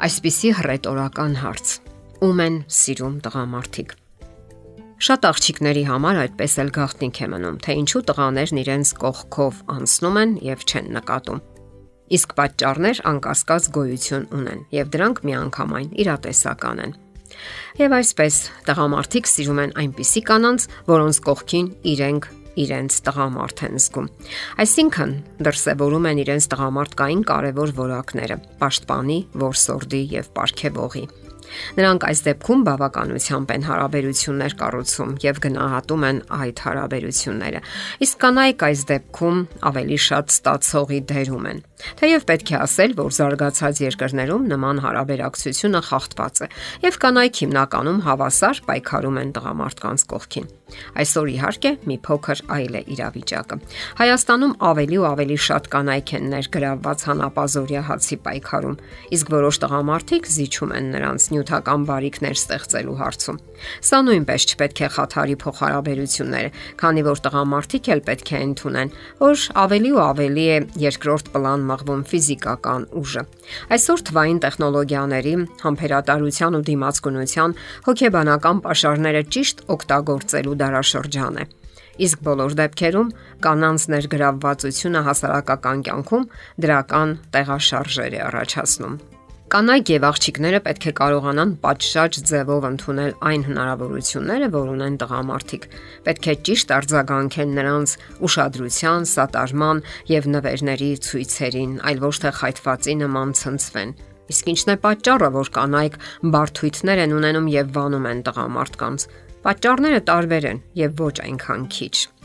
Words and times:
Այսպիսի 0.00 0.50
հռետորական 0.56 1.34
հարց. 1.42 1.70
Ում 2.24 2.38
են 2.40 2.54
սիրում 2.72 3.16
տղամարդիկ։ 3.20 3.90
Շատ 5.04 5.26
աղջիկների 5.28 5.82
համար 5.90 6.20
այդպես 6.22 6.54
էլ 6.62 6.70
գաղտնիք 6.76 7.20
է 7.20 7.28
մնում, 7.34 7.58
թե 7.66 7.76
ինչու 7.80 8.02
տղաներն 8.08 8.60
իրենց 8.62 8.92
կողքով 9.02 9.60
անցնում 9.76 10.18
են 10.22 10.32
եւ 10.46 10.64
չեն 10.64 10.90
նկատում։ 10.96 11.44
Իսկ 12.16 12.34
պատճառներ 12.40 13.02
անկասկած 13.12 13.68
գոյություն 13.76 14.26
ունեն 14.40 14.66
եւ 14.80 14.92
դրանք 14.96 15.22
միանգամայն 15.28 15.94
իրատեսական 16.00 16.84
են։ 16.88 16.98
Եվ 17.84 18.00
այսպես 18.00 18.42
տղամարդիկ 18.72 19.30
սիրում 19.36 19.64
են 19.68 19.76
այնպիսի 19.84 20.22
կանանց, 20.32 20.68
որոնց 20.88 21.24
կողքին 21.28 21.72
իրենք 21.92 22.32
իրենց 22.64 22.98
տղամարդ 23.06 23.64
են 23.70 23.80
զգում։ 23.84 24.10
Այսինքն 24.64 25.16
դրսևորում 25.46 26.10
են 26.10 26.22
իրենց 26.24 26.50
տղամարդկային 26.54 27.24
կարևոր 27.30 27.74
որակները՝ 27.80 28.36
պաշտպանի, 28.60 29.18
որսորդի 29.44 30.02
եւ 30.16 30.30
ապարքեվողի։ 30.30 31.04
Նրանք 31.76 32.04
այս 32.06 32.20
դեպքում 32.26 32.60
բավականությամբ 32.68 33.52
են 33.54 33.64
հարաբերություններ 33.66 34.54
կառուցում 34.60 35.14
եւ 35.24 35.40
գնահատում 35.46 36.06
են 36.10 36.20
այդ 36.38 36.62
հարաբերությունները։ 36.66 37.62
Իսկ 38.06 38.20
կանայք 38.24 38.64
այս 38.70 38.84
դեպքում 38.90 39.42
ավելի 39.70 39.98
շատ 40.06 40.34
ստացողի 40.36 41.00
դերում 41.10 41.50
են։ 41.50 41.64
Թեև 42.00 42.26
պետք 42.30 42.52
է 42.54 42.56
ասել, 42.60 42.94
որ 43.00 43.16
զարգացած 43.18 43.82
երկրներում 43.86 44.46
նման 44.50 44.82
հարաբերակցությունը 44.84 45.82
խախտված 45.90 46.42
է 46.44 46.48
եւ 46.86 46.98
կանայք 47.04 47.42
հիմնականում 47.44 48.00
հավասար 48.06 48.62
պայքարում 48.70 49.20
են 49.20 49.34
տղամարդկանց 49.40 50.06
կողքին։ 50.10 50.50
Այսօր 51.00 51.28
իհարկե 51.34 51.70
մի 51.90 51.96
փոքր 52.06 52.42
այլ 52.54 52.76
է 52.78 52.82
իրավիճակը։ 52.94 53.56
Հայաստանում 54.00 54.54
ավելի 54.70 54.98
ու 55.00 55.06
ավելի 55.10 55.38
շատ 55.46 55.68
կանայք 55.74 56.12
են 56.20 56.28
ներգրավված 56.34 57.04
հանապազորյա 57.10 57.82
հացի 57.90 58.18
պայքարում, 58.26 58.76
իսկ 59.18 59.32
որոշ 59.34 59.60
տղամարդիկ 59.64 60.30
զիջում 60.30 60.74
են 60.78 60.90
նրանց 60.94 61.26
նյութական 61.34 61.86
բարիկներ 61.90 62.36
ստեղծելու 62.40 62.98
հարցում։ 63.00 63.40
Սա 63.90 63.98
նույնպես 64.06 64.46
չպետք 64.50 64.80
է 64.80 64.88
խաթարի 64.94 65.36
փոխհարաբերությունները, 65.42 66.52
քանի 66.80 67.02
որ 67.10 67.22
տղամարդիկ 67.26 67.90
էլ 67.94 68.02
պետք 68.08 68.30
է 68.30 68.38
ընդունեն, 68.46 68.92
որ 69.20 69.44
ավելի 69.64 69.90
ու 69.90 70.02
ավելի 70.06 70.44
է 70.50 70.58
երկրորդ 70.80 71.32
պլան 71.34 71.66
մղվում 71.70 72.02
ֆիզիկական 72.10 72.88
ուժը։ 73.00 73.22
Այսօր 73.76 74.04
թվային 74.10 74.42
տեխնոլոգիաների, 74.44 75.34
համբերատարության 75.64 76.58
ու 76.58 76.64
դիմացկունության 76.70 77.56
հոգեբանական 77.86 78.62
pašարները 78.66 79.22
ճիշտ 79.36 79.64
օգտագործելու 79.76 80.58
դարաշրջան 80.64 81.40
է։ 81.40 81.46
Իսկ 82.00 82.20
բոլոր 82.24 82.54
դեպքերում 82.60 83.08
կանանց 83.44 83.86
ներգրավվածությունը 83.94 85.04
հասարակական 85.10 85.86
կյանքում 85.90 86.28
դրական 86.64 87.16
տեղաշարժեր 87.34 88.16
է 88.16 88.22
առաջացնում։ 88.30 89.00
Կանայք 89.50 89.88
եւ 89.90 90.04
աղջիկները 90.06 90.58
պետք 90.62 90.84
է 90.86 90.90
կարողանան 90.94 91.52
պատշաճ 91.64 92.18
ձևով 92.28 92.66
ընդունել 92.68 93.14
այն 93.30 93.44
հնարավորությունները, 93.48 94.48
որ 94.54 94.68
ունեն 94.76 94.98
տղամարդիկ։ 95.00 95.66
Պետք 96.06 96.28
է 96.30 96.34
ճիշտ 96.46 96.74
արձագանքեն 96.76 97.56
նրանց 97.58 97.94
ուշադրության, 98.28 99.08
սատարման 99.10 99.82
եւ 100.12 100.28
նվերների 100.36 100.92
ցույցերին, 101.08 101.74
այլ 101.90 102.04
ոչ 102.06 102.14
թե 102.22 102.32
խայթվածի 102.38 102.96
նման 103.02 103.34
ցնցվեն։ 103.42 103.96
Իսկ 104.30 104.54
ինչն 104.54 104.70
է 104.70 104.78
պատճառը, 104.86 105.32
որ 105.40 105.52
կանայք 105.58 105.98
բարթույթներ 106.30 107.04
են 107.08 107.18
ունենում 107.18 107.50
եւ 107.58 107.74
վանում 107.74 108.08
են 108.14 108.24
տղամարդկանց։ 108.30 109.10
Պատճառները 109.50 110.00
տարբեր 110.14 110.50
են 110.54 110.64
եւ 110.84 111.06
ոչ 111.10 111.14
այնքան 111.26 111.68
քիչ։ 111.74 112.19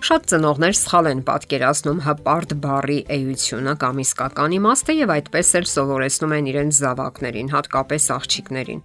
Շատ 0.00 0.30
ծնողներ 0.32 0.76
սխալ 0.78 1.08
են 1.10 1.18
պատկերացնում 1.28 1.98
հպարտ 2.06 2.54
բարի 2.62 2.96
էությունը 3.16 3.74
կամ 3.82 4.00
իսկական 4.00 4.54
իմաստը 4.56 4.96
եւ 4.96 5.12
այդպես 5.16 5.50
էլ 5.60 5.68
սովորեցնում 5.72 6.34
են 6.38 6.48
իրենց 6.54 6.80
զավակներին, 6.80 7.52
հատկապես 7.52 8.08
աղջիկներին։ 8.16 8.80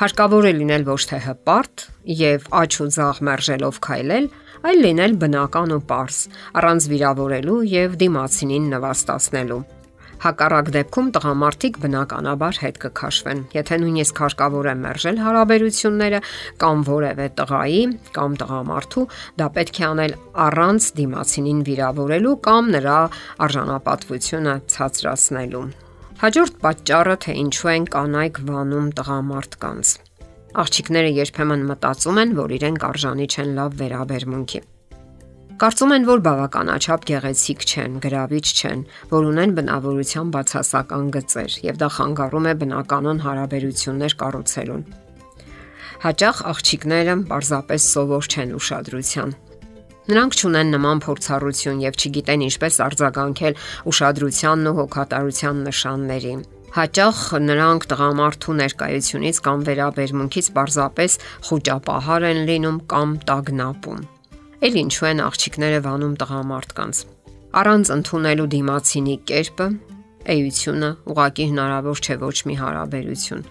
Հարկավոր 0.00 0.50
է 0.50 0.52
լինել 0.60 0.86
ոչ 0.90 1.00
թե 1.08 1.22
հպարտ 1.30 1.86
եւ 2.20 2.46
աչ 2.60 2.70
ու 2.84 2.88
ձախ 3.00 3.24
մերժելով 3.30 3.82
քայլել, 3.88 4.30
այլ 4.68 4.80
լինել 4.84 5.18
բնական 5.24 5.74
ու 5.76 5.82
པարս, 5.88 6.22
առանց 6.60 6.88
վիրավորելու 6.92 7.60
եւ 7.80 8.00
դիմացինին 8.04 8.72
նվաստացնելու։ 8.76 9.62
Հակառակ 10.20 10.66
դեպքում 10.74 11.06
տղամարդիկ 11.16 11.76
բնականաբար 11.80 12.56
հետ 12.60 12.78
կքաշվեն։ 12.82 13.38
Եթե 13.56 13.76
նույնիսկ 13.80 14.18
հարկավոր 14.20 14.66
է 14.68 14.74
մերժել 14.80 15.20
հարաբերությունները 15.24 16.20
կամ 16.60 16.82
որևէ 16.90 17.28
տղայի 17.40 17.82
կամ 18.16 18.34
տղամարդու, 18.42 19.04
դա 19.40 19.46
պետք 19.56 19.80
է 19.80 19.86
անել 19.90 20.16
առանց 20.44 20.88
դիմացինին 21.00 21.62
վիրավորելու 21.70 22.34
կամ 22.50 22.68
նրա 22.76 22.98
արժանապատվությունը 23.48 24.54
ցածրացնելու։ 24.74 25.64
Հաջորդ 26.20 26.60
պատճառը 26.60 27.16
թե 27.24 27.36
ինչու 27.40 27.70
են 27.72 27.86
կանայք 27.96 28.42
վանում 28.50 28.90
տղամարդկանց։ 29.00 29.94
Աղջիկները 30.60 31.14
երբեմն 31.16 31.64
մտածում 31.70 32.20
են, 32.24 32.36
որ 32.42 32.54
իրենք 32.58 32.86
արժանի 32.90 33.30
չեն 33.30 33.56
լավ 33.56 33.80
վերաբերմունքի։ 33.80 34.62
Կարծում 35.60 35.90
են, 35.92 36.04
որ 36.08 36.20
բավականաչափ 36.24 37.02
գեղեցիկ 37.04 37.64
չեն, 37.68 37.96
գրավիչ 38.00 38.46
չեն, 38.48 38.82
որ 39.10 39.24
ունեն 39.28 39.50
բնավորության 39.58 40.28
բացասական 40.32 41.08
գծեր 41.12 41.56
եւ 41.66 41.80
դա 41.82 41.88
խանգարում 41.96 42.46
է 42.48 42.54
բնականon 42.62 43.18
հարաբերություններ 43.24 44.14
կառուցելուն։ 44.22 44.84
Հաճախ 46.04 46.40
աղջիկները 46.52 47.16
պարզապես 47.28 47.88
սովոր 47.92 48.28
չեն 48.32 48.54
ուշադրության։ 48.56 49.34
Նրանք 50.08 50.38
ճունեն 50.40 50.72
նման 50.80 51.02
փորձառություն 51.04 51.82
եւ 51.84 51.98
չգիտեն 52.00 52.44
ինչպես 52.48 52.80
արձագանքել 52.86 53.60
ուշադրությանն 53.92 54.70
ու 54.70 54.76
հոգատարության 54.80 55.60
նշաններին։ 55.68 56.40
Հաճախ 56.78 57.20
նրանք 57.50 57.86
տղամարդու 57.90 58.56
ներկայությունից 58.62 59.42
կամ 59.44 59.68
վերաբերմունքից 59.68 60.48
պարզապես 60.56 61.18
խոճապահար 61.50 62.26
են 62.30 62.42
լինում 62.48 62.80
կամ 62.94 63.14
տագնապում 63.28 64.00
ել 64.60 64.74
ինչու 64.76 65.06
են 65.08 65.20
աղջիկները 65.24 65.78
վանում 65.86 66.16
տղամարդկանց։ 66.20 66.98
Առանց 67.60 67.92
ընդունելու 67.94 68.48
դիմացինի 68.54 69.14
կերպը, 69.30 69.68
էությունը 70.34 70.90
ուղակի 71.12 71.46
հնարավոր 71.50 72.02
չէ 72.04 72.16
ոչ 72.20 72.36
մի 72.50 72.56
հարաբերություն։ 72.60 73.46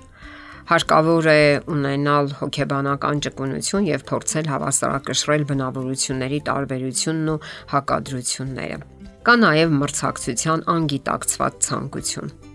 Հարկավոր 0.69 1.29
է 1.33 1.41
ունենալ 1.73 2.29
հոգեբանական 2.43 3.23
ճկունություն 3.25 3.87
եւ 3.89 4.03
փորձել 4.11 4.51
հավասարակշռել 4.53 5.47
բնավորությունների 5.49 6.39
տարբերությունն 6.51 7.33
ու 7.33 7.39
հակադրությունները։ 7.73 8.79
Կա 9.25 9.35
նաև 9.49 9.75
մրցակցության 9.81 10.63
անգիտակցված 10.77 11.59
ցանկություն 11.69 12.48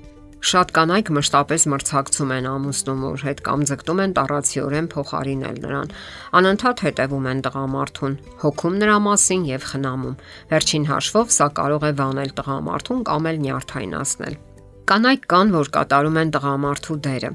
Շատ 0.44 0.72
կանայք 0.77 1.09
մշտապես 1.16 1.62
մրցակցում 1.72 2.32
են 2.34 2.47
ամուսնու 2.50 3.12
հետ 3.22 3.38
կամ 3.47 3.62
ձգտում 3.71 4.03
են 4.05 4.12
տարածիորեն 4.19 4.88
փոխարինել 4.93 5.56
նրան։ 5.62 5.94
Անընդհատ 6.41 6.82
հետևում 6.84 7.28
են 7.32 7.41
տղամարդուն, 7.47 8.19
հոգում 8.44 8.77
նրա 8.82 8.99
մասին 9.06 9.47
եւ 9.49 9.65
խնամում։ 9.71 10.19
Վերջին 10.53 10.84
հաշվով 10.93 11.32
սա 11.38 11.49
կարող 11.65 11.88
է 11.88 11.93
վանել 12.05 12.37
տղամարդուն 12.44 13.03
կամ 13.09 13.31
էլ 13.32 13.43
նյարդայնացնել։ 13.49 14.38
Կանայք 14.84 15.28
կան, 15.32 15.56
որ 15.56 15.72
կատարում 15.78 16.21
են 16.21 16.34
տղամարդու 16.37 17.00
դերը, 17.09 17.31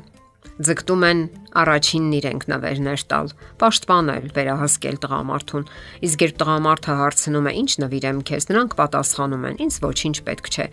ձգտում 0.59 1.03
են 1.07 1.19
առաջինն 1.55 2.15
իրենք 2.19 2.43
նվերներ 2.51 3.03
տալ, 3.07 3.29
պաշտպանել, 3.63 4.25
վերահասկել 4.35 4.97
տղամարդուն։ 5.05 5.67
Իսկ 6.03 6.23
երբ 6.25 6.35
տղամարդը 6.41 6.95
հարցնում 6.99 7.47
է 7.47 7.53
ինչ 7.59 7.71
նվիրեմ 7.83 8.19
քեզ, 8.27 8.47
նրանք 8.51 8.75
պատասխանում 8.79 9.45
են. 9.49 9.55
ինձ 9.63 9.75
ոչինչ 9.87 10.17
պետք 10.27 10.51
չէ։ 10.51 10.65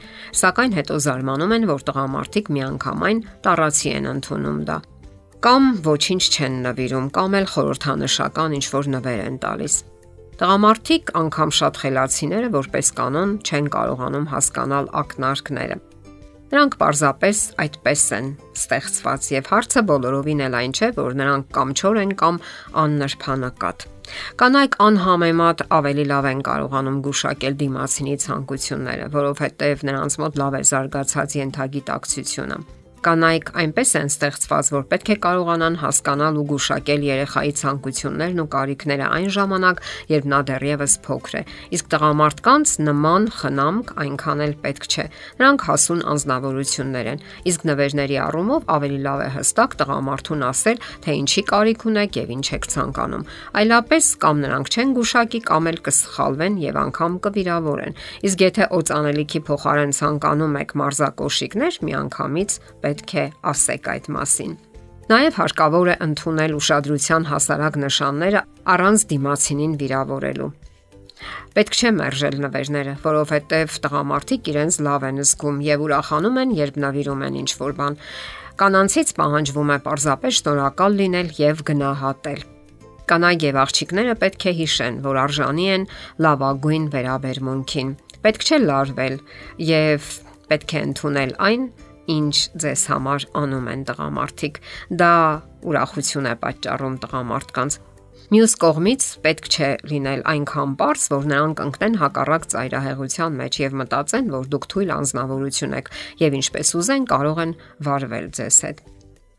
Սակայն 0.43 0.77
հետո 0.77 0.95
զարմանում 1.07 1.55
են, 1.55 1.69
որ 1.71 1.81
տղամարդիկ 1.87 2.47
միանգամայն 2.57 3.19
տարածի 3.47 3.91
են 3.95 4.11
ընդունում 4.11 4.61
դա։ 4.67 4.79
Կամ 5.47 5.63
ոչինչ 5.87 6.23
չեն 6.35 6.55
նվիրում, 6.67 7.07
կամ 7.15 7.31
էլ 7.39 7.47
խորհրդանշական 7.55 8.57
ինչ 8.59 8.67
որ 8.75 8.85
նվեր 8.97 9.21
են 9.27 9.37
տալիս։ 9.47 9.75
Տղամարդիկ 10.37 11.13
անգամ 11.17 11.51
շատ 11.57 11.79
խելացիները 11.81 12.49
որպես 12.57 12.87
կանոն 12.99 13.31
չեն 13.47 13.69
կարողանում 13.73 14.27
հասկանալ 14.35 14.91
ակնարկները 15.01 15.77
Նրանք 16.47 16.77
պարզապես 16.79 17.39
այդպես 17.63 18.03
են 18.17 18.27
ստեղծված 18.55 19.29
եւ 19.35 19.49
հարցը 19.51 19.83
բոլորովին 19.91 20.43
էլ 20.47 20.57
այն 20.61 20.77
չէ, 20.79 20.91
որ 21.01 21.17
նրանք 21.21 21.51
կամ 21.57 21.75
չոր 21.75 22.01
են 22.05 22.15
կամ 22.23 22.39
աննրբանակատ։ 22.85 23.87
Կանայք 24.39 24.79
անհամեմատ 24.87 25.67
ավելի 25.81 26.07
լավ 26.13 26.31
են 26.31 26.47
կարողանում 26.47 27.03
գուշակել 27.09 27.61
դիմացինի 27.67 28.17
ցանկությունները, 28.27 29.13
որովհետև 29.19 29.87
նրանց 29.91 30.21
մոտ 30.23 30.43
լավ 30.45 30.61
է 30.61 30.65
զարգացած 30.71 31.39
յենթագիտակցությունը 31.43 32.65
կանայք 33.05 33.51
այնպես 33.61 33.91
են 34.01 34.11
ստեղծված, 34.11 34.69
որ 34.77 34.85
պետք 34.91 35.11
է 35.13 35.17
կարողանան 35.27 35.77
հասկանալ 35.83 36.39
ու 36.41 36.45
գուշակել 36.53 37.03
երեխայի 37.07 37.53
ցանկություններն 37.61 38.43
ու 38.43 38.49
կարիքները 38.57 39.07
այն 39.17 39.29
ժամանակ, 39.37 39.83
երբ 40.13 40.29
նա 40.33 40.41
դեռևս 40.51 40.95
փոքր 41.07 41.37
է։ 41.37 41.43
Իսկ 41.77 41.91
տղամարդկանց 41.97 42.73
նման 42.87 43.29
խնամք 43.37 43.93
այնքան 44.07 44.43
էլ 44.47 44.55
պետք 44.67 44.87
չէ։ 44.87 45.07
Նրանք 45.37 45.67
հասուն 45.67 46.01
անznավորություններ 46.17 47.11
են, 47.13 47.23
իսկ 47.51 47.67
նվերների 47.71 48.17
առումով 48.27 48.71
ավելի 48.77 49.01
լավ 49.07 49.21
է 49.27 49.29
հստակ 49.37 49.77
տղամարդուն 49.83 50.47
ասել, 50.47 50.81
թե 51.07 51.17
ինչի 51.21 51.43
կարիք 51.51 51.87
ունեք 51.91 52.19
եւ 52.21 52.33
ինչ 52.37 52.47
եք 52.57 52.69
ցանկանում։ 52.77 53.27
Այլապես 53.61 54.05
կամ 54.27 54.43
նրանք 54.47 54.73
չեն 54.77 54.95
գուշակի 54.97 55.41
կամ 55.47 55.71
էլ 55.71 55.79
կսխալվեն 55.87 56.59
եւ 56.67 56.79
անգամ 56.87 57.19
կվիրավորեն։ 57.27 57.99
Իսկ 58.27 58.45
եթե 58.47 58.69
օծանելիքի 58.77 59.41
փոխարեն 59.47 59.95
ցանկանում 59.97 60.57
եք 60.63 60.75
մարզակոշիկներ, 60.81 61.79
միանգամից 61.87 62.59
պետք 62.87 63.17
է 63.19 63.25
ասեք 63.51 63.91
այդ 63.97 64.09
մասին։ 64.15 64.55
Նաև 65.07 65.37
հարկավոր 65.39 65.89
է 65.91 65.95
ընդունել 66.07 66.55
ուշադրության 66.57 67.27
հասարակ 67.31 67.77
նշանները 67.83 68.41
առանց 68.75 69.05
դիմացինին 69.11 69.75
վիրավորելու։ 69.83 70.49
Պետք 71.57 71.77
չէ 71.79 71.93
մերժել 71.97 72.37
նվերները, 72.45 72.95
որովհետև 73.05 73.77
տղամարդիկ 73.87 74.51
իրենց 74.53 74.79
լավ 74.87 75.07
են 75.09 75.23
զգում 75.23 75.63
եւ 75.67 75.85
ուրախանում 75.87 76.41
են, 76.43 76.51
երբ 76.59 76.77
նվիրում 76.85 77.23
են 77.27 77.39
ինչ-որ 77.43 77.73
բան։ 77.79 77.97
Կանանցից 78.61 79.15
պահանջվում 79.17 79.73
է 79.73 79.79
պարզապես 79.87 80.37
շնորհակալ 80.43 81.01
լինել 81.01 81.33
եւ 81.39 81.65
գնահատել։ 81.71 82.45
Կանայք 83.07 83.43
եւ 83.47 83.59
աղջիկները 83.63 84.15
պետք 84.27 84.47
է 84.47 84.53
հիշեն, 84.61 84.95
որ 85.07 85.19
արժանի 85.23 85.67
են 85.77 85.89
լավագույն 86.27 86.87
վերաբերմունքին։ 86.97 87.91
Պետք 88.27 88.47
չէ 88.47 88.59
լարվել 88.67 89.19
եւ 89.71 90.09
պետք 90.51 90.75
է 90.77 90.81
ընդունել 90.87 91.35
այն, 91.47 91.69
ինչ 92.13 92.37
ձեզ 92.63 92.83
համար 92.93 93.27
անում 93.43 93.69
են 93.73 93.85
տղամարդիկ։ 93.91 94.63
Դա 95.03 95.13
ուրախություն 95.67 96.31
է 96.31 96.35
պատճառում 96.47 96.97
տղամարդկանց։ 97.05 97.79
Մյուս 98.27 98.55
կողմից 98.59 99.05
պետք 99.23 99.49
չէ 99.55 99.69
լինել 99.87 100.23
այնքան 100.33 100.75
པարս, 100.81 101.05
որ 101.13 101.29
նրանք 101.31 101.63
ընկնեն 101.67 101.99
հակառակ 102.01 102.49
ծայրահեղության 102.57 103.39
մեջ 103.43 103.61
եւ 103.63 103.79
մտածեն, 103.83 104.33
որ 104.35 104.51
դուք 104.51 104.69
թույլ 104.73 104.93
անznավորություն 104.97 105.79
եք 105.79 105.95
եւ 106.27 106.39
ինչպես 106.43 106.75
ուզեն 106.81 107.09
կարող 107.13 107.43
են 107.47 107.57
վարվել 107.87 108.31
ձեզ 108.41 108.61
հետ։ 108.67 108.83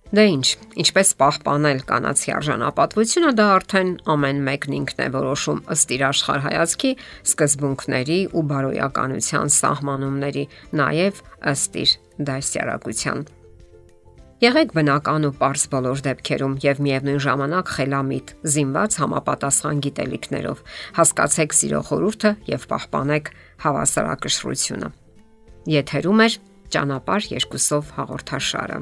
Դե 0.08 0.24
ինչ, 0.32 0.48
ինչպես 0.80 1.10
պահպանել 1.20 1.80
կանացի 1.88 2.32
արժանապատվությունը, 2.38 3.32
դա 3.36 3.48
արդեն 3.58 3.90
ամեն 4.14 4.38
մեկն 4.46 4.76
ինքն 4.78 5.02
է 5.04 5.08
որոշում 5.18 5.58
ըստ 5.76 5.90
իր 5.98 6.04
աշխարհայացքի 6.08 6.92
սկզբունքների 7.28 8.20
ու 8.32 8.44
բարոյականության 8.52 9.52
սահմանումների, 9.58 10.46
նաև 10.80 11.20
ըստ 11.52 11.76
իր 11.84 11.96
դասյարակության։ 12.30 13.26
Եղեք 14.38 14.72
բնական 14.78 15.28
ու 15.28 15.34
པարս 15.34 15.64
բոլոր 15.74 16.02
դեպքերում 16.08 16.56
եւ 16.62 16.82
միևնույն 16.88 17.22
ժամանակ 17.26 17.72
խելամիտ, 17.74 18.34
զինված 18.54 18.98
համապատասխան 19.02 19.82
գիտելիքներով։ 19.88 20.62
Հասկացեք 21.02 21.58
սիրո 21.58 21.82
խորհուրդը 21.90 22.32
եւ 22.54 22.70
պահպանեք 22.70 23.34
հավասարակշռությունը։ 23.66 24.94
Եթերում 25.74 26.24
է 26.28 26.30
ճանապարհ 26.78 27.30
երկուսով 27.34 27.94
հաղորդաշարը։ 27.98 28.82